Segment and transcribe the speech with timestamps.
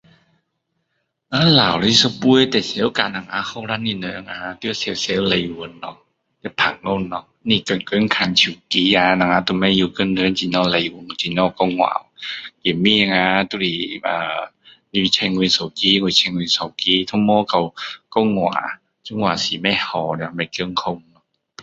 [1.29, 6.03] 我们老的一辈最常教我们年轻人啊要常常来往咯
[6.39, 12.07] 要谈天咯天天看手机啊我们都不知道怎样跟人来往怎样讲话
[12.63, 14.51] 去见面啊呃都是你玩
[15.39, 17.75] 你手机我玩我手机都没有说
[18.11, 20.99] 讲话这样是不好的哦不健康